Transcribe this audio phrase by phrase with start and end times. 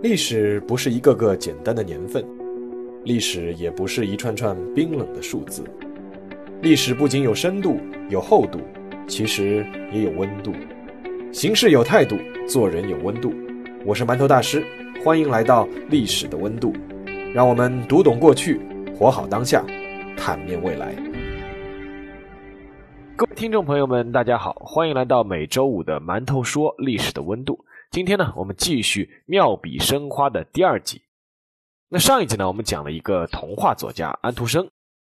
[0.00, 2.24] 历史不是一个个简单的年份，
[3.02, 5.64] 历史也不是一串串冰冷的数字。
[6.62, 8.60] 历史不仅有深度、有厚度，
[9.08, 10.52] 其实也有温度。
[11.32, 12.16] 行事有态度，
[12.46, 13.34] 做人有温度。
[13.84, 14.64] 我是馒头大师，
[15.04, 16.72] 欢迎来到历史的温度，
[17.34, 18.60] 让我们读懂过去，
[18.96, 19.64] 活好当下，
[20.16, 20.94] 坦面未来。
[23.16, 27.58] 各位听众朋友们，大家好，欢迎来到每周五的馒头说历史的温度。
[27.90, 31.00] 今天呢，我们继续妙笔生花的第二集。
[31.88, 34.68] 那上一集呢，我们讲了一个童话作家安徒生。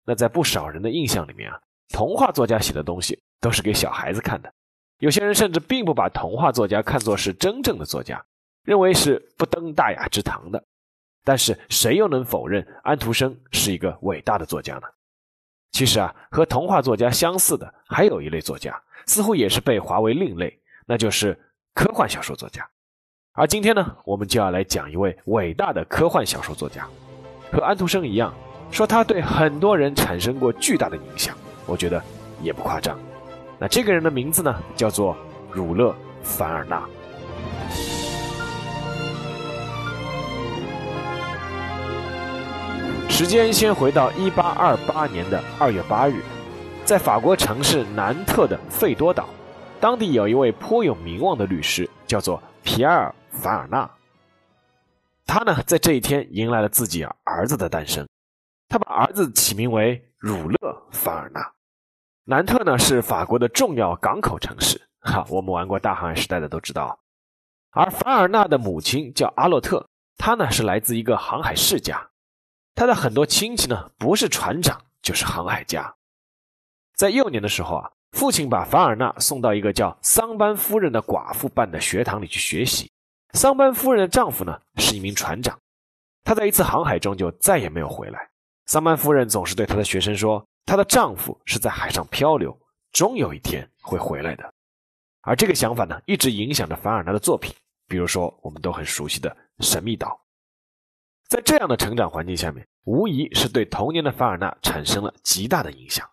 [0.06, 4.52] 那在不少人的印象里面啊，童话作家写的东西都是给小孩子看的。
[4.98, 8.24] 有些人甚至并不把童话作家看作是真正的作家，
[8.62, 10.64] 认为是不登大雅之堂的。
[11.24, 14.82] 但是谁又能否认安徒生是一个伟大的作家呢？
[15.72, 21.36] 其实啊，和童话作家相似的还有一类作家，似乎也是被划为另类，那就是。
[21.74, 22.68] 科幻小说作家，
[23.32, 26.86] 而今天呢，我们就要来讲一位伟大的科幻小说作家，
[27.52, 28.34] 和安徒生一样，
[28.70, 31.34] 说他对很多人产生过巨大的影响，
[31.66, 32.02] 我觉得
[32.42, 32.98] 也不夸张。
[33.58, 35.16] 那这个人的名字呢，叫做
[35.50, 35.90] 儒勒·
[36.22, 36.82] 凡尔纳。
[43.08, 46.22] 时间先回到一八二八年的二月八日，
[46.84, 49.28] 在法国城市南特的费多岛。
[49.80, 53.90] 当地有一位颇有名望的律师，叫做皮埃尔·凡尔纳。
[55.24, 58.06] 他呢，在这一天迎来了自己儿子的诞生。
[58.68, 60.56] 他把儿子起名为儒勒·
[60.92, 61.40] 凡尔纳。
[62.24, 64.78] 南特呢，是法国的重要港口城市。
[65.00, 67.00] 哈，我们玩过大航海时代的都知道。
[67.70, 72.06] 而凡尔纳的母亲叫阿洛特，她呢是来自一个航海世家。
[72.74, 75.94] 他的很多亲戚呢，不是船长就是航海家。
[76.96, 77.90] 在幼年的时候啊。
[78.12, 82.90] 父亲把凡尔纳送到一个叫桑班夫人的寡妇办的学堂里去学习。
[83.32, 85.58] 桑班夫人的丈夫呢是一名船长，
[86.24, 88.28] 他在一次航海中就再也没有回来。
[88.66, 92.56] 桑班夫人总是对她的学生说，她的丈夫是在海上漂流，
[92.92, 94.52] 终有一天会回来的。
[95.22, 97.54] 而这个想法呢，一直影响着凡尔纳的作品，
[97.88, 99.30] 比如说我们都很熟悉的
[99.64, 100.08] 《神秘岛》。
[101.28, 106.08] 在这样的成长环境下面，无疑是对童年的凡尔纳产生了极大的影响。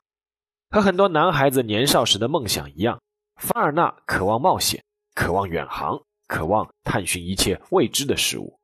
[0.69, 2.99] 和很多男孩子年少时的梦想一样，
[3.37, 4.83] 凡尔纳渴望冒险，
[5.15, 5.97] 渴望远航，
[6.27, 8.59] 渴望探寻一切未知的事物。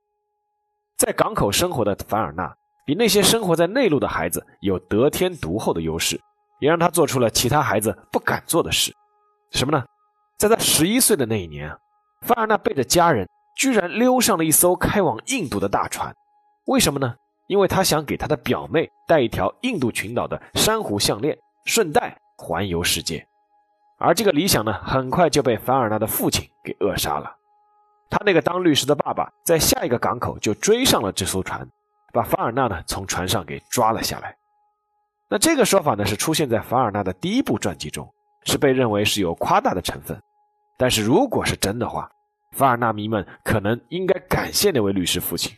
[0.97, 2.53] 在港口生活的凡尔纳，
[2.85, 6.19] 比那些生活在内陆的孩子有得天独厚的优势，
[6.59, 8.93] 也让他做出了其他孩子不敢做的事。
[9.51, 9.85] 什么呢？
[10.37, 11.73] 在他十一岁的那一年，
[12.21, 13.27] 凡尔纳背着家人，
[13.57, 16.13] 居然溜上了一艘开往印度的大船。
[16.65, 17.15] 为什么呢？
[17.47, 21.37] 因为他想给他的表妹带一条印度群岛的珊瑚项链。
[21.65, 23.25] 顺带环游世界，
[23.97, 27.33] 而这个理想呢，很快就被凡尔纳的父亲给扼杀了。
[28.09, 31.65] 他那个当律师的爸爸在下一个港口就追上了这艘船，
[32.11, 34.35] 把凡尔纳呢从船上给抓了下来。
[35.29, 38.07] 那这个说法呢是出现在凡尔纳的第一部传记中，
[38.43, 40.21] 是被认为是有夸大的成分。
[40.77, 42.11] 但是如果是真的话，
[42.51, 45.55] 凡尔纳迷们可能应该感谢那位律师父亲。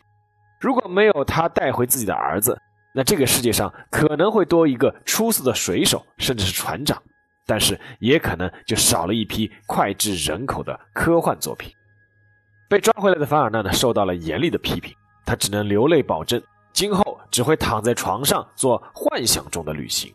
[0.60, 2.56] 如果没有他带回自己的儿子。
[2.96, 6.96] 那这个世界上可能会多一个出色的水手，甚至是船长，
[7.44, 11.70] 但是也可能就少了一批脍炙人口的科幻作品。
[12.70, 14.94] 被抓回来的凡尔纳呢，受到了严厉的批评，
[15.26, 16.42] 他只能流泪保证，
[16.72, 20.10] 今后只会躺在床上做幻想中的旅行。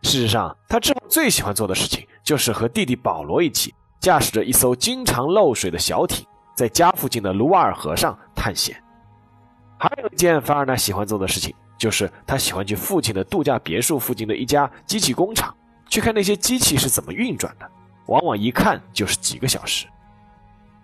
[0.00, 8.82] 事实上，他之后最喜欢做的事情就是和弟弟保罗一起驾驶着一艘经常漏水的小艇，在家附近的卢瓦尔河上探险。
[9.78, 11.54] 还有一件凡尔纳喜欢做的事情。
[11.78, 15.54] 就是他喜欢去父亲的度假别墅附近的一家机器工厂，
[15.88, 17.70] 去看那些机器是怎么运转的，
[18.06, 19.86] 往往一看就是几个小时。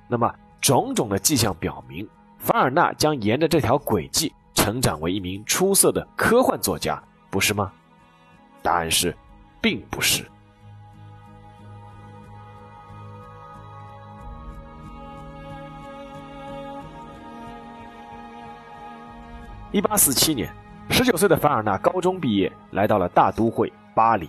[0.06, 2.06] 那么，种种的迹象表明，
[2.38, 7.72] 凡尔纳将沿着这条轨迹成长为一名出色的科幻作家，不是吗？
[8.60, 9.16] 答案是，
[9.60, 10.24] 并不是。
[19.70, 20.61] 一八四七年。
[20.92, 24.28] 十九岁的凡尔纳高中毕业，来到了大都会巴黎。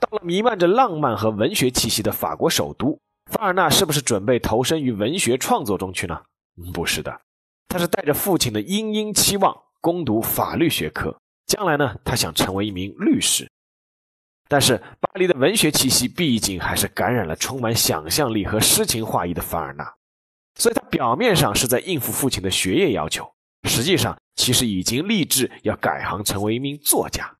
[0.00, 2.98] 到了弥漫着浪漫和文学气息的法国首都，
[3.30, 6.20] 凡尔纳是不是准备投身于文学创作中去呢？
[6.74, 7.20] 不是的，
[7.68, 11.16] 他是带着父亲的殷殷期望攻读法律学科，
[11.46, 13.48] 将来呢，他想成为一名律师。
[14.48, 19.94] 但是巴黎的文学气息毕竟还是感染了充满想象力和诗情画意的凡尔纳，
[20.56, 23.30] 所以他表面上是在应付父亲的学业要求。
[23.66, 27.36] 实际上，其实已经立志要改行成为一名作家。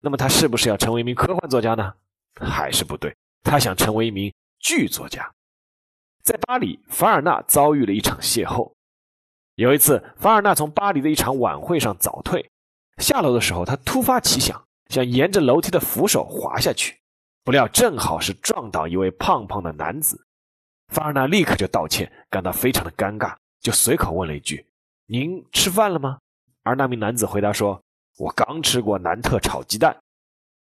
[0.00, 1.92] 那么，他是不是要成为一名科幻作家呢？
[2.34, 5.30] 还是不对，他想成为一名剧作家。
[6.22, 8.72] 在巴黎，凡尔纳遭遇了一场邂逅。
[9.56, 12.50] 有一次，凡尔纳从巴黎的一场晚会上早退，
[12.98, 16.98] 下楼的时候，他突发奇想，想沿着楼梯的扶手滑下去，
[17.44, 20.24] 不料正好是撞倒一位胖胖的男子。
[20.88, 24.64] 凡尔纳立刻就道歉，感到非常的尴尬，就随口问了一句
[25.10, 26.18] ：“您吃饭了吗？”
[26.62, 27.82] 而那名男子回答说
[28.16, 30.00] ：“我刚吃过南特炒鸡蛋。”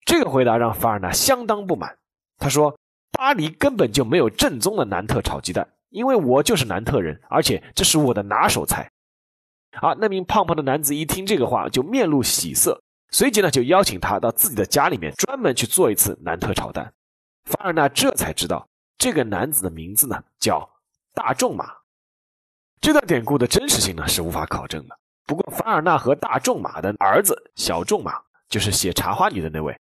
[0.03, 1.95] 这个回答让凡尔纳相当不满。
[2.39, 2.75] 他说
[3.13, 8.89] ：“巴黎根本就没有正宗的南特炒鸡蛋。”因为我就是南特人，而且这是我的拿手菜。
[9.73, 16.91] 啊，那名胖胖的男子一听这个话，就面露喜色，随即呢就邀请他到自己的家里面专门去做一次南特炒蛋。
[17.43, 18.65] 凡尔纳这才知道，
[18.97, 20.67] 这个男子的名字呢叫
[21.13, 21.80] 大仲马。
[22.81, 24.97] 这段典故的真实性呢是无法考证的。
[25.27, 28.13] 不过，凡尔纳和大仲马的儿子小仲马，
[28.49, 29.77] 就是写《茶花女》的那位，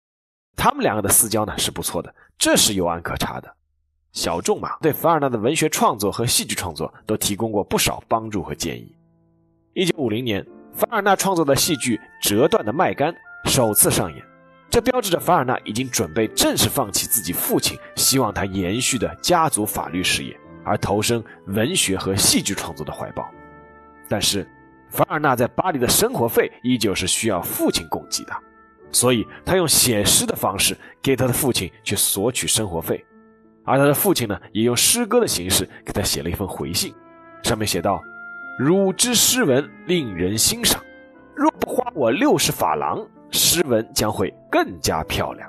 [0.54, 3.50] 他们两个的私交呢是不错的，这是有案可查的。
[4.12, 8.94] 小仲马对凡尔纳的文学创作和戏剧创作都提供过不少帮助和建议。
[9.72, 11.96] 一九五零年，凡尔纳创作的戏剧
[12.28, 13.10] 《折断的麦秆》
[13.50, 14.22] 首次上演，
[14.68, 23.28] 这标志着凡尔纳已经准备正式放弃自己父亲希望他延续的家族法律事业，而投身文学和戏剧创作的怀抱。
[24.08, 24.46] 但是，
[24.88, 28.32] 凡尔纳在巴黎的生活费依旧是需要父亲供给的，
[28.90, 33.04] 所以他用写诗的方式给他的父亲去索取生活费。
[33.64, 36.92] 而他的父亲呢，也用诗歌的形式给他写了一封回信，
[37.44, 38.02] 上面写道
[38.58, 40.82] ：“汝之诗文令人欣赏，
[41.36, 45.48] 若不花我六十法郎，诗文将会更加漂亮。”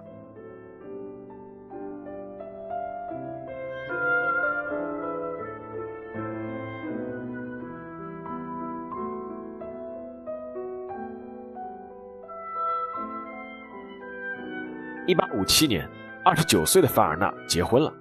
[15.08, 15.90] 一八五七年，
[16.24, 17.92] 二十九岁的凡尔纳结婚了。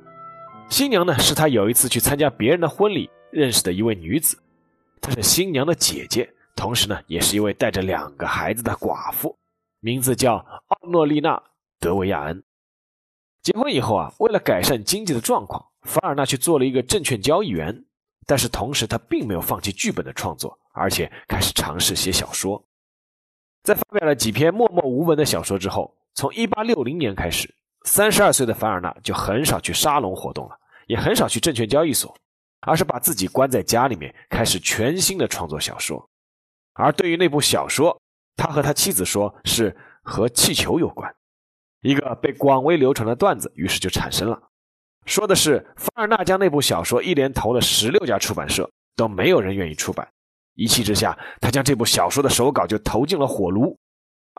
[0.68, 4.38] 新娘呢，是他有一次去参加别人的婚礼认识的一位女子，
[5.00, 9.34] 她是新娘的姐姐，同时呢，也是一位带着两个孩子的寡妇，
[9.80, 11.36] 名字叫奥诺丽娜·
[11.80, 12.44] 德维亚恩。
[13.42, 17.86] 结婚以后啊，为了改善经济的状况，凡尔纳去做了一个证券交易员，
[18.26, 22.62] 但是同时他并没有放弃剧本的创作，而且开始尝试写小说。
[23.62, 27.54] 在发表了几篇默默无闻的小说之后，从1860年开始，
[27.84, 30.56] 三十二岁的凡尔纳就很少去沙龙活动了。
[30.86, 32.12] 也很少去证券交易所，
[32.62, 36.04] 而是把自己关在家里面，开始全新的创作小说。
[36.72, 37.96] 而对于那部小说，
[38.34, 41.08] 他和他妻子说是和气球有关。
[41.82, 44.36] 一个被广为流传的段子于是就产生了，
[45.06, 50.08] 说的是凡尔纳将那部小说一连投了十六家出版社，都没有人愿意出版。
[50.56, 53.78] 一气之下，他将这部小说的手稿就投进了火炉，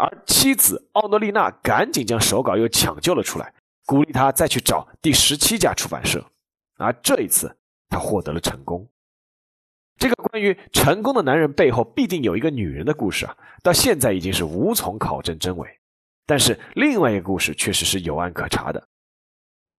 [0.01, 3.53] 而妻子奥诺丽娜赶紧将手稿又抢救了出来，
[3.85, 6.25] 鼓励他再去找第十七家出版社。
[6.77, 7.55] 而这一次，
[7.87, 8.87] 他获得了成功。
[9.99, 15.69] 这个关于成功的男人背后必定有一个女人的故事啊，到现在已经是无从考证真伪。
[16.25, 18.83] 但是另外一个故事确实是有案可查的。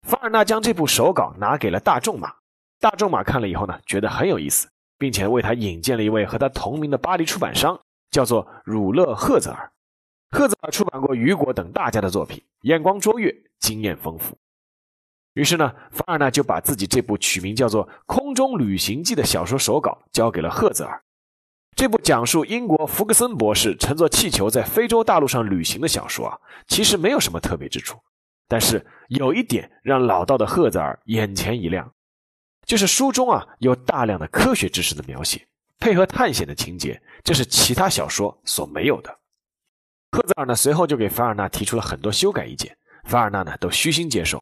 [0.08, 2.32] 凡尔纳将这部手稿拿给了大仲马，
[2.80, 4.70] 大仲马看了以后呢，觉得很有意思，
[5.00, 7.80] 并且为他引荐了一位和他同名的巴黎出版商，
[8.12, 9.72] 叫做儒勒·赫泽尔。
[10.32, 14.38] 赫泽尔出版过雨果等大家的作品，眼光卓越，经验丰富。
[15.34, 21.02] 于是呢，凡尔纳就把自己这部取名叫做《空中旅行记》的小说手稿交给了赫泽尔。
[21.76, 27.98] 这部讲述英国福克森博士乘坐气球在非洲大陆上旅行的小说啊，其实没有什么特别之处。
[28.48, 31.94] 但是有一点让老道的赫泽尔眼前一亮，
[32.66, 35.48] 就是书中啊有大量的科学知识的描写，
[35.80, 39.18] 配合探险的情节，这是其他小说所没有的。
[40.12, 42.76] 赫泽尔呢随后就给凡尔纳提出了很多修改意见，
[43.06, 44.42] 凡尔纳呢都虚心接受。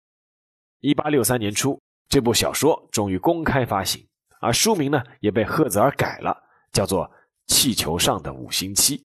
[0.79, 4.05] 一八六三年初，这部小说终于公开发行，
[4.41, 6.35] 而书名呢也被赫泽尔改了，
[6.71, 7.05] 叫做
[7.47, 8.97] 《气球上的五星期》。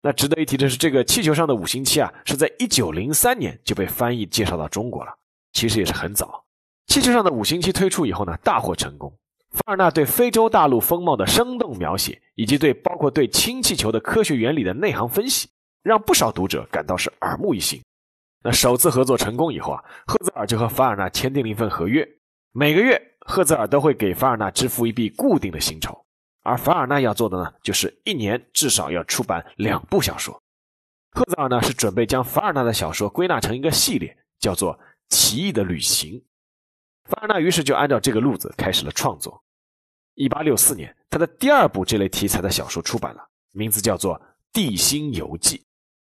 [0.00, 5.12] 那值得一提的是，这个《气球上的五星期》啊，是在一九零三年就被翻译介绍到中国了，
[5.52, 6.44] 其实也是很早。
[6.92, 9.14] 《气球上的五星期》推出以后呢，大获成功。
[9.54, 15.48] 凡尔纳对非洲大陆风貌的生动描写，以及对包括对氢气球的科学原理的内行分析，
[15.84, 17.80] 让不少读者感到是耳目一新。
[18.42, 22.06] 那首次合作成功以后啊，赫泽尔就和凡尔纳签订了一份合约，
[22.52, 26.04] 每个月赫泽尔都会给凡尔纳支付一笔固定的薪酬，
[26.42, 30.38] 而凡尔纳要做的呢，就是一年至少要出版两部小说。
[31.12, 34.76] 赫泽尔呢是准备将凡尔纳的小说归纳成一个系列，叫做
[35.10, 36.12] 《奇异的旅行》。
[37.04, 39.43] 凡尔纳于是就按照这个路子开始了创作。
[40.14, 44.16] 一八六四年，他的第二部这类题材的小说出版了，名字叫做
[44.52, 45.58] 《地心游记》。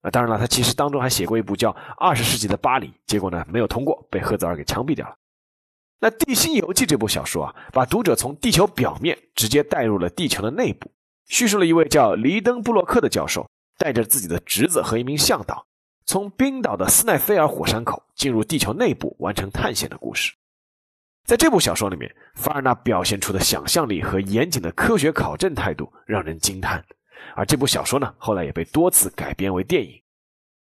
[0.03, 5.17] 啊，当然了，他其实当中还写过一部叫《二十世纪的巴黎》，结果呢没有通过，被赫泽尔给枪毙掉了。
[6.01, 10.89] 那《地心游记》这部小说啊，把读者从地球表面直接带入了地球的内部，
[11.27, 13.45] 叙述了一位叫黎登布洛克的教授
[13.77, 15.67] 带着自己的侄子和一名向导，
[16.07, 20.33] 从冰岛的斯奈菲尔火山口进入地球内部完成探险的故事。
[21.29, 26.83] 在这部小说里面，凡尔纳表现出的想象力和严谨的科学考证态度让人惊叹。
[27.37, 29.93] 而这部小说呢，后来也被多次改编为电影。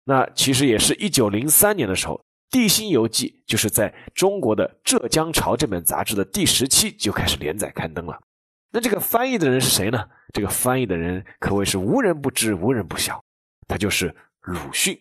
[0.06, 2.16] 那其实也是一九零三年的时候。
[2.58, 8.18] 《地心游记》就是在中国的《浙江潮》这本杂志的第十期就开始连载刊登了。
[8.72, 10.08] 那这个翻译的人是谁呢？
[10.32, 13.22] 这个翻译的人可谓是无人不知、无人不晓，
[13.68, 14.98] 他就是鲁迅。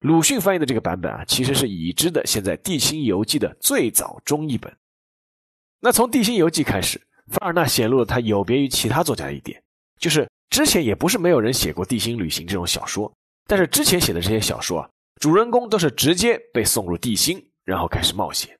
[0.00, 4.74] 鲁迅翻译的这个版本啊，其实是已知的现在《地心游记》的最早中译本。
[5.86, 9.62] 那从《地心游记》开始，凡尔纳显露了他有别于其他作家的一点，
[10.00, 13.08] 就是之前也不是没有人写过《地心旅行》这种小说，
[13.46, 14.90] 但是之前写的这些小说啊。
[15.20, 18.58] 主人公都是直接被送入地心，然后开始冒险，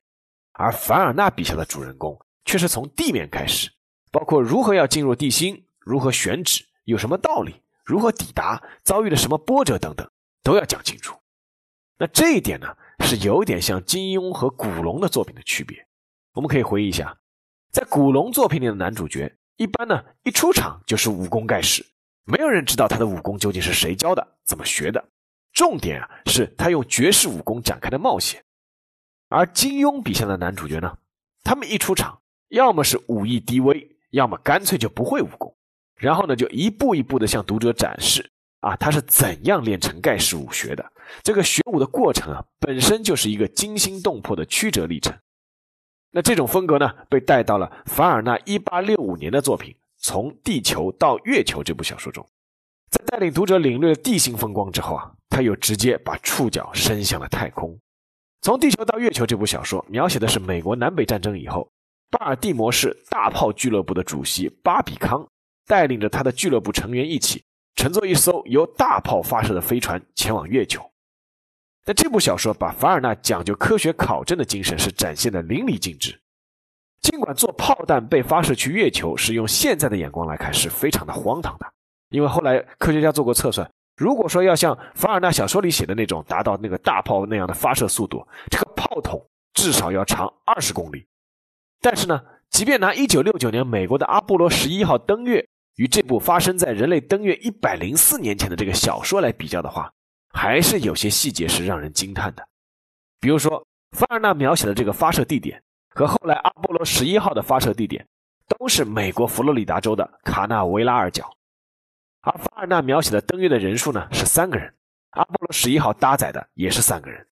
[0.53, 3.69] 而凡尔纳笔下的主人公却是从地面开始，
[4.13, 10.09] 包括如何要进入地心、如何选址、有什么道理、如何抵达、遭遇了什么波折等等，
[10.45, 11.19] 都要讲清楚。
[11.99, 12.69] 那这一点呢，
[13.01, 15.85] 是有点像金庸和古龙的作品的区别。
[16.37, 17.17] 我们可以回忆一下，
[17.73, 21.83] 在古龙作品里的男主角，一般呢一出场就是武功盖世，
[22.27, 25.03] 没有人知道他的武功究竟是谁教的、怎么学的。
[25.55, 28.45] 重点啊，是他用绝世武功展开的冒险，
[29.31, 30.95] 而金庸笔下的男主角呢，
[31.43, 35.57] 他们一出场，要么是武艺低微，要么干脆就不会武功，
[35.97, 40.85] 然后呢，就一步一步的向读者展示啊，他是怎样练成盖世武学的。
[41.23, 45.17] 这个学武的过程啊，本身就是一个惊心动魄的曲折历程。
[46.17, 52.27] 那这种风格呢，被带到了凡尔纳一八六五年的作品《从地球到月球》这部小说中。
[52.89, 57.79] 在带领读者领略了地心风光之后啊，他又直接把触角伸向了太空。
[58.41, 61.71] 从地球到月球这部小说描写的是美国南北战争以后，
[62.11, 65.29] 巴尔的摩市大炮俱乐部的主席巴比康
[65.67, 67.45] 带领着他的俱乐部成员一起
[67.75, 70.81] 乘坐一艘由大炮发射的飞船前往月球。
[71.87, 76.21] 但这部小说把凡尔纳讲究科学考证的精神是展现的淋漓尽致。
[77.01, 81.67] 尽管做炮弹被发射去月球是用现在的眼光来看是非常的荒唐的。
[82.09, 89.25] 因为后来科学家做过测算，如果说要像凡尔纳小说里写的那种达到那个大炮那样的发射速度，这个炮筒
[89.55, 91.07] 至少要长二十公里。
[91.81, 99.93] 但是呢，即便拿一九六九年美国的阿波罗十一号登月与这部发生在人类登月一百零四年前的这个小说来比较的话，
[100.33, 102.47] 还是有些细节是让人惊叹的。
[103.21, 108.07] 比如说，凡尔纳描写的这个发射地点和后来阿波罗十一号的发射地点，
[108.59, 111.31] 都是美国佛罗里达州的卡纳维拉尔角。
[112.21, 114.73] 而凡尔纳描写的登月的人数呢是三个人，
[115.11, 117.27] 阿波罗十一号搭载的也是三个人。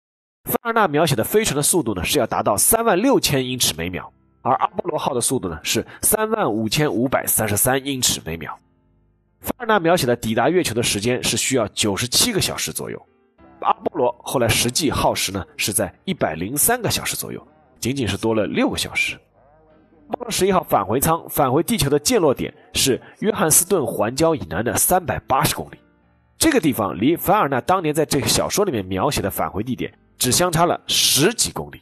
[0.43, 8.57] 凡尔纳描写的飞船的速度呢是要达到三万六千英尺每秒，而阿波罗号的速度呢是三万五千五百三十三英尺每秒。
[9.41, 13.01] 凡尔纳描写的抵达月球的时间是需要九十七个小时左右，
[13.61, 17.45] 阿波罗后来实际耗时呢是在一百零三个小时左右，
[17.79, 19.15] 仅仅是多了六个小时。
[20.09, 25.77] 阿波罗十一号返回舱返回地球的降落点是约翰斯顿环礁以南的三百八十公里，
[26.37, 31.81] 这个地方离凡尔纳当年在这个小说里面描写的返回地点只相差了十几公里。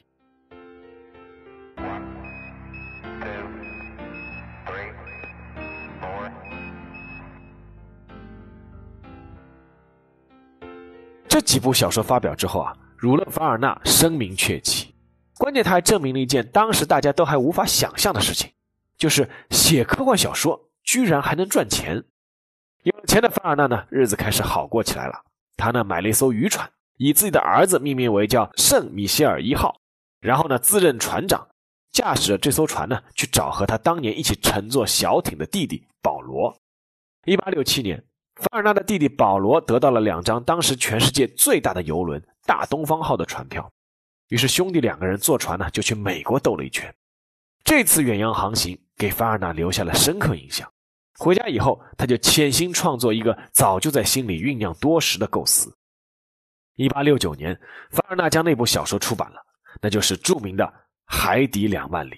[11.30, 14.94] 这几部小说发表之后啊，儒勒·凡尔纳声名鹊起。
[15.38, 18.52] 关键，他还证明了一件当时大家都还无法想象的事情，
[18.98, 22.04] 就是写科幻小说居然还能赚钱。
[22.84, 25.22] 有钱的凡尔纳呢，日子开始好过起来了。
[25.56, 29.80] 他呢，买了一艘渔船，以自己的儿子命名为叫圣米歇尔一号，
[30.20, 31.48] 然后呢，自任船长，
[31.92, 36.58] 驾驶着这艘船呢，去找和他当年一起乘坐小艇的弟弟保罗。
[37.26, 38.04] 一八六七年，
[38.40, 43.70] 凡尔纳的弟弟保罗得到了两张当时全世界最大的游轮“大东方号”的船票。
[44.30, 46.94] 于是兄弟两个人坐船呢，就去美国兜了一圈。
[47.66, 50.72] 这次远洋航行给凡尔纳留下了深刻印象。
[51.18, 55.76] 回家以后，他就潜心创作一个早就在心里酝酿多时的构思。
[56.76, 57.60] 一八六九年，
[57.92, 59.46] 凡尔纳将那部小说出版了，
[59.82, 60.64] 那就是著名的
[61.06, 62.16] 《海底两万里》。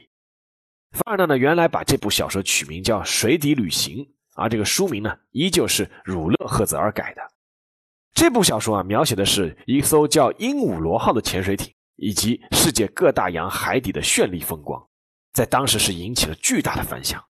[0.92, 7.22] 凡尔纳呢，原来把这部小说取名叫《水底旅行》，而这个书名呢，依旧是儒勒·赫泽尔改的。
[8.14, 11.74] 这部小说啊，描写的是一艘叫鹦鹉螺号的潜水艇。
[11.98, 14.84] 以及世界各大洋海底的绚丽风光，
[15.34, 17.24] 在当时是引起了巨大的反响。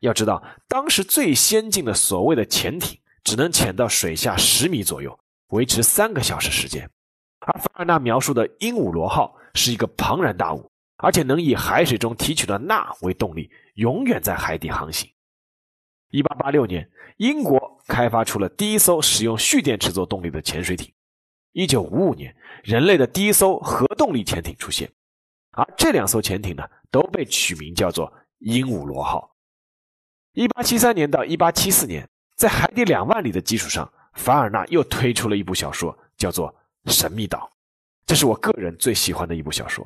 [0.00, 6.88] 要知道，当时最先进的所谓的潜艇只能潜到水下十米左右，维持三个小时时间。
[7.40, 15.06] 而凡尔纳描述的鹦鹉螺号是一个庞然大物，而且能以海水中提取的钠为动力，永远在海底航行。
[16.10, 20.92] 一八八六年，英国开发出了第一艘使用蓄电池做动力的潜水艇。
[21.52, 24.90] 一九五五年，人类的第一艘核动力潜艇出现，
[25.52, 29.34] 而这两艘潜艇呢，都被取名叫做鹦鹉螺号。
[30.32, 36.54] 一八七三年到一八七四年，在海底两万里的基础上，凡尔纳又推出了一部小说，叫做
[36.92, 37.38] 《神秘岛》，
[38.04, 39.84] 这是我个人最喜欢的一部小说。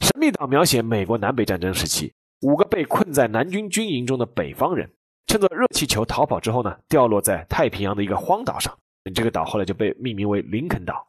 [0.06, 4.90] 《神秘岛》描写美国南北战争时期，五个被困在南军军营中的北方人。
[5.30, 8.76] 乘坐热气球逃跑之后呢，掉落在太平洋的一个荒岛上。
[9.14, 11.06] 这个岛后来就被命名为林肯岛。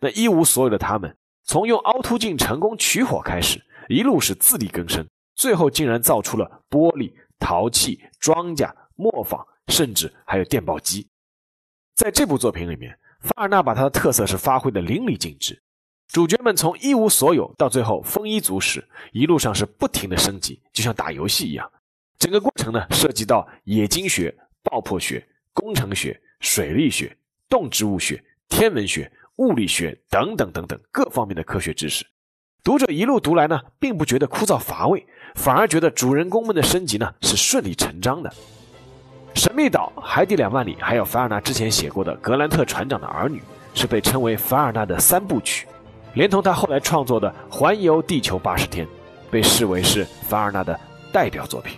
[0.00, 11.06] 那一无所有的他们，从用凹凸镜成功取火开始，一路是自力更生，最后竟然造出了玻璃、陶器、庄稼、磨坊，甚至还有电报机。
[11.94, 15.62] 在这部作品里面，法尔纳把他的特色是发挥的淋漓尽致。
[16.08, 21.70] 主角们从一无所有到最后丰衣足食，一路上是不停的升级，就像打游戏一样。
[22.22, 27.12] 整个过程呢，涉及到冶金学、爆破学、工程学、水利学、
[27.48, 32.06] 动植物学、天文学、物理学等等等等各方面的科学知识。
[32.62, 38.32] 读者一路读来呢，并不觉得枯燥乏味，反而觉得主人公们的升级呢是顺理成章的。
[39.34, 43.40] 神秘岛、海底两万里，还有凡尔纳之前写过的《格兰特船长的儿女》，
[43.74, 45.66] 是被称为凡尔纳的三部曲，
[46.14, 48.86] 连同他后来创作的《环游地球八十天》，
[49.28, 50.78] 被视为是凡尔纳的
[51.12, 51.76] 代表作品。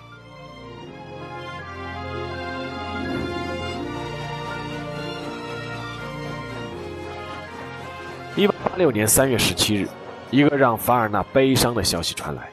[8.37, 9.89] 一八八六年三月十七日，
[10.33, 12.51] 一个让凡尔纳悲伤的消息传来：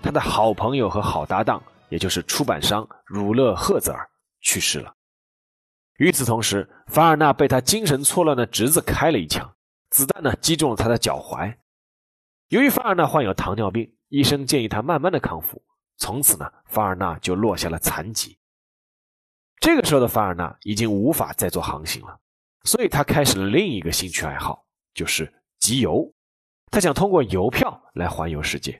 [0.00, 4.08] 他的好朋友和好搭档，也就是出版商儒勒·赫泽尔
[4.42, 4.94] 去世了。
[5.96, 9.52] 与此同时，凡尔纳被他精神错乱的侄子开了一枪，
[9.90, 11.52] 子弹呢击中了他的脚踝。
[12.50, 15.60] 由于凡尔纳患有糖尿病，医生建议他慢慢的康复。
[15.96, 18.38] 从此呢，凡尔纳就落下了残疾。
[19.58, 22.16] 这个时候的凡尔纳已经无法再做航行了，
[22.62, 24.64] 所以他开始了另一个兴趣爱好。
[24.94, 26.10] 就是集邮，
[26.70, 28.78] 他想通过邮票来环游世界。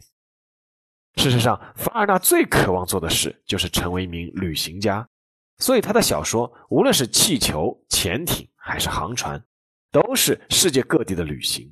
[1.17, 5.07] 事实上，凡尔纳最渴望做的事就是成为一名旅行家，
[5.59, 9.43] 所以他的小说无论是气球、潜艇还是航船，
[9.91, 11.71] 都是世界各地的旅行。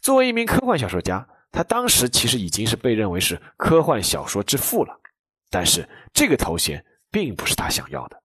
[0.00, 5.00] 作为一名科幻小说家，他当时其实已经是被认为是科幻小说之父了。
[5.48, 8.20] 但是这个头衔并不是他想要的。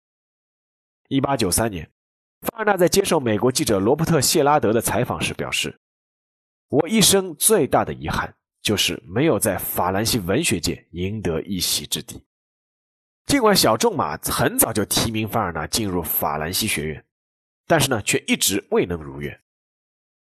[1.09, 1.90] 一八九三年。
[2.40, 5.77] 凡尔纳在接受美国记者罗伯特·谢拉德的采访时表示
[6.70, 12.24] ：“我一生最大的遗憾就是没有在法兰西文学界赢得一席之地。
[13.27, 17.05] 尽管小仲马很早就提名凡尔纳进入法兰西学院，
[17.66, 19.40] 但是呢，却一直未能如愿。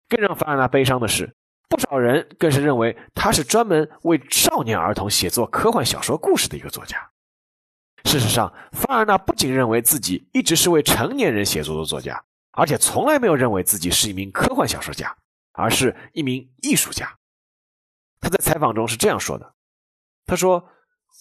[0.07, 1.35] 更让凡尔纳悲伤的是，
[1.67, 6.97] 不少人更是认为他是专门为少年儿童写作科幻小说故事的一个作家。”
[8.05, 15.13] 事实上，凡尔纳不仅认为自己一直是为成年人写作的作家，而且从来没有认为自己是一名科幻小说家，
[15.51, 17.13] 而是一名艺术家。
[18.21, 19.55] 他在采访中是这样说的
[20.25, 20.65] ：“他说，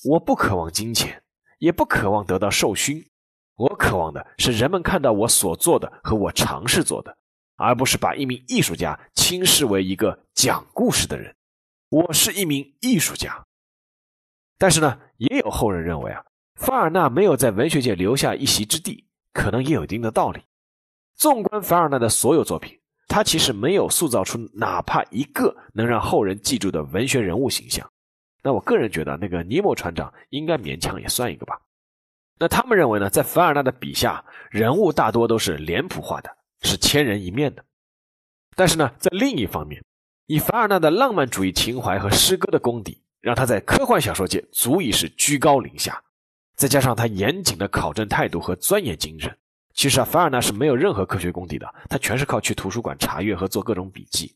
[0.04, 1.20] 我不渴望金钱，
[1.58, 3.04] 也不渴望得到授勋，
[3.56, 7.16] 我渴望的是人们看到我所做的和我尝试做的，
[7.56, 11.34] 而不是把一名艺术家轻视为一个讲故事的人。
[11.88, 13.44] 我是一名艺术家。
[14.58, 16.22] 但是呢，也有后人认为啊。”
[16.54, 20.42] 凡尔纳没有在文学界留下一席之地，可能也有一定的道理。
[21.14, 27.88] 纵观凡尔纳的所有作品，他其实没有塑造出哪怕一个能让后人记住的文学人物形象。
[28.42, 31.60] 那我个人觉得，那个尼莫船长应该勉强也算一个吧。
[32.38, 37.64] 那他们认为呢，在凡尔纳的笔下，人物大多都是脸谱化的，是千人一面的。
[38.56, 39.82] 但是呢，在另一方面，
[40.26, 46.02] 以凡尔纳的浪漫主义情怀和诗歌的功底，让他在科幻小说界足以是居高临下。
[46.56, 49.36] 再加上他严谨的考证态度和钻研精神，
[49.72, 54.32] 其实啊，凡尔纳是没有任何科学功底的，他全是靠去图书馆查阅和做各种笔记。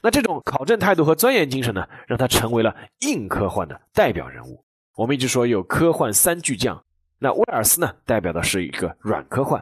[0.00, 4.64] 那这种考证态度和钻研精神呢，让他成为了硬科幻的代表人物。
[4.94, 6.80] 我们一直说有科幻三巨匠，
[7.18, 9.60] 那威尔斯呢，代表的是一个软科幻。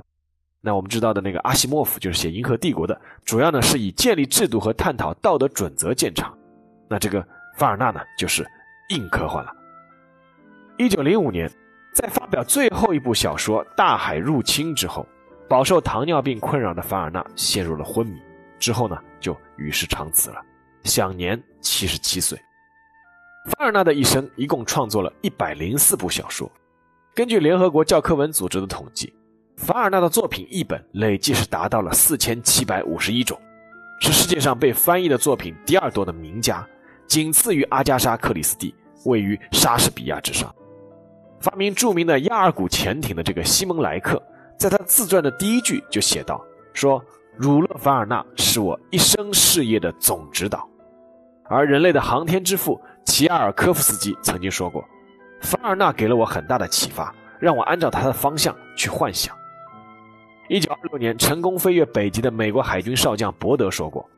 [0.61, 6.37] 那我们知道的那个阿西莫夫就是写《银河帝国》的，主要呢是以建立制度和探讨道德准则见长。
[6.87, 8.47] 那这个凡尔纳呢，就是
[8.91, 9.51] 硬科幻了。
[10.77, 11.51] 一九零五年。
[11.93, 15.07] 在发表最后一部小说《大海入侵》之后，
[15.47, 18.19] 饱受糖尿病困扰的凡尔纳陷入了昏迷，
[18.59, 20.41] 之后呢就与世长辞了，
[20.85, 22.39] 享年七十七岁。
[23.51, 26.51] 凡尔纳的一生一共创作了一百零四部小说，
[27.15, 29.13] 根据联合国教科文组织的统计，
[29.59, 33.39] 凡尔纳的作品译本累计是达到了四千七百五十一种，
[34.01, 36.67] 是世界上被翻译的作品第二多的名家，
[37.07, 38.75] 仅次于阿加莎·克里斯蒂，
[39.05, 40.51] 位于莎士比亚之上。
[41.43, 44.23] 发明著名的亚尔古潜艇的这个西蒙莱克，
[44.57, 46.41] 在他自传的第一句就写道
[46.73, 47.05] ：“说
[47.37, 50.69] 儒勒·凡尔纳是我一生事业的总指导。”
[51.51, 54.85] 而人类的航天之父齐亚尔科夫斯基曾经说过
[55.43, 59.37] ：“凡尔纳给了我很大的启发，让我按照他的方向去幻想。”
[60.49, 64.09] 一九二六年成功飞越北极的美国海军少将伯德说过：“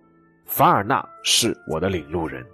[0.44, 2.44] 凡尔纳是我的领路人。”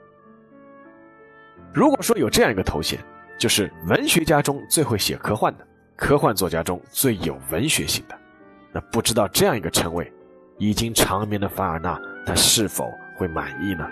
[1.75, 2.99] 如果说有这样一个头衔，
[3.41, 8.15] 就是文学家中最会写科幻的，科幻作家中最有文学性的。
[8.71, 10.13] 那不知道这样一个称谓，
[10.59, 13.89] 已经长眠的凡尔纳，他是否会满意呢？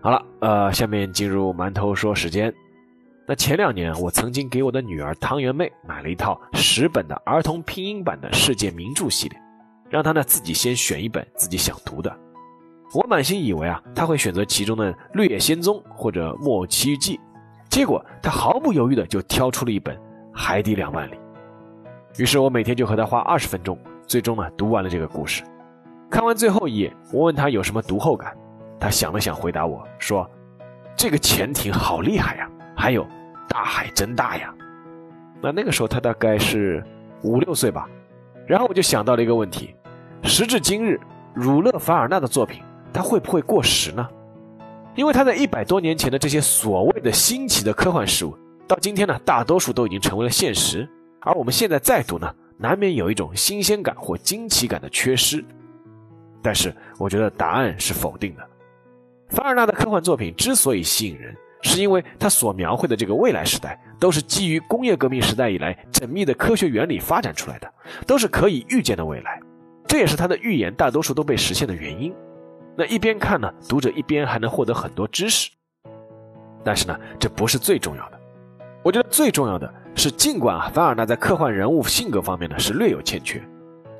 [0.00, 2.52] 好了，呃，下面进入馒头说时间。
[3.28, 9.40] 那前两年，我曾经给我的女儿汤圆妹买了一套十本的儿童拼音版的世界名著系列，
[9.90, 12.16] 让她呢自己先选一本自己想读的。
[12.94, 17.16] 我满心以为啊，她会选择其中的《绿野仙踪》或者《木偶奇遇记》，
[17.68, 19.96] 结果她毫不犹豫的就挑出了一本
[20.32, 21.14] 《海底两万里》。
[22.20, 25.42] 于是我每天就和她花二十分钟，最终呢读完了这个故事。
[26.08, 28.32] 看完最后一页，我问她有什么读后感，
[28.78, 30.30] 她想了想回答我说
[30.94, 33.04] ：“这个潜艇好厉害呀！”还有。
[33.48, 34.54] 大海真大呀！
[35.42, 36.84] 那那个时候他大概是
[37.22, 37.88] 五六岁吧，
[38.46, 39.74] 然后我就想到了一个问题：
[40.22, 41.00] 时至今日，
[41.34, 44.08] 儒勒·凡尔纳的作品他会不会过时呢？
[44.94, 50.88] 因为他在一百多年前的这些所谓的新奇的科幻事物，到今天呢，大多数都已经成为了现实，
[51.20, 55.44] 而我们现在再读呢，难免有一种新鲜感或惊奇感的缺失。
[56.42, 58.48] 但是我觉得答案是否定的。
[59.28, 67.70] 凡尔纳的科幻作品之所以吸引人，是因为他所描绘的这个未来时代，都是基于工业革命时代以来缜密的科学原理发展出来的，
[68.06, 69.40] 都是可以预见的未来。
[69.86, 72.14] 这也是他的预言大多数都被实现的原因。
[72.76, 75.50] 那一边看呢，读者一边还能获得很多知识。
[76.64, 78.20] 但是呢，这不是最重要的。
[78.82, 83.42] 我觉得最重要的是，尽管啊，凡尔纳在科幻人物性格方面呢是略有欠缺，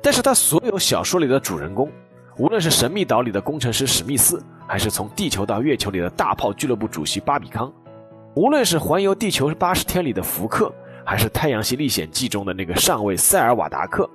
[0.01, 1.91] 但是他所有小说里的主人公，
[2.37, 4.43] 无论是《神秘岛》里的工程师史密斯。
[4.69, 7.71] 还是从地球到月球里的大炮俱乐部主席巴比康，
[8.35, 10.69] 无论是环游地球八十天里的福克，
[11.05, 14.09] 还是太阳系历险记中的那个上尉塞尔瓦达克，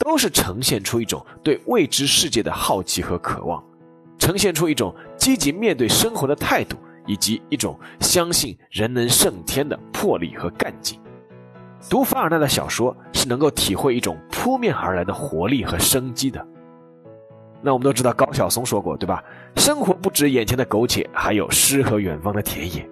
[0.00, 3.62] 都是呈现出一种对未知世界的好奇和渴望，
[4.18, 10.98] 呈现出一种积极面对生活的态度，以及一种相信人能胜天的魄力和干劲。
[11.88, 16.44] 读凡尔纳的小说是能够体会一种扑面而来的活力和生机的。
[17.62, 19.22] 那我们都知道高晓松说过，对吧？
[19.56, 22.88] 生活不止眼前的苟且，还有诗和远方的田野。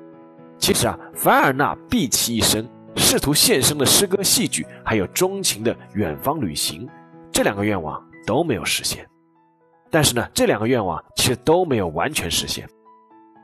[0.58, 6.88] 其实啊，凡尔纳毕其一生，试图献身的诗歌、戏剧，还有钟情的远方旅行，
[7.30, 9.06] 这两个愿望都没有实现。
[9.90, 12.68] 但是呢，这两个愿望其实都没有完全实现。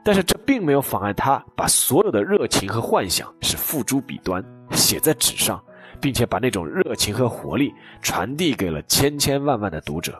[0.03, 5.63] 但是这并没有妨碍他把所有的热情和幻想是付诸笔端，写在纸上，
[6.01, 10.19] 并且把那种热情和活力传递给了千千万万的读者。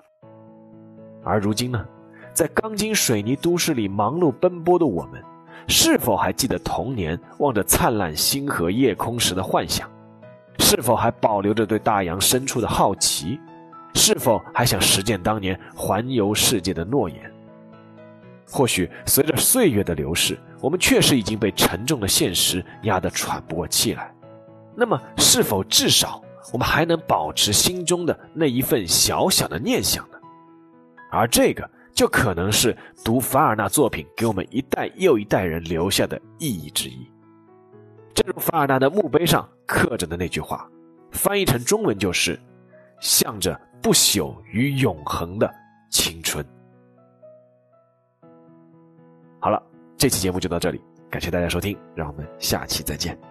[1.23, 1.85] 而如今呢，
[2.33, 5.21] 在钢筋水泥都市里忙碌奔波的我们，
[5.67, 9.89] 是否还记得童年望着灿烂星河夜空时的幻想？
[10.59, 13.39] 是否还保留着对大洋深处的好奇？
[13.93, 17.31] 是否还想实践当年环游世界的诺言？
[18.49, 24.13] 或许随着岁月的流逝，我们确实已经被沉重的现实压得喘不过气来。
[24.75, 30.17] 那么，是否至少我们还能保持心中的那一份小小的念想呢？
[31.11, 37.05] 而这个就可能是读凡尔纳作品给我们一代又一代人留下的意义之一。
[38.13, 40.69] 正如凡尔纳的墓碑上刻着的那句话，
[41.11, 42.39] 翻译成中文就是
[42.99, 45.53] “向着不朽与永恒的
[45.89, 46.45] 青春”。
[49.39, 49.61] 好了，
[49.97, 53.30] 这期节目就到这里，感谢大家收听，让我们下期再见。